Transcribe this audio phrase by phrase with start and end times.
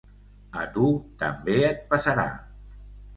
[0.61, 0.87] A tu,
[1.23, 2.25] també et passarà!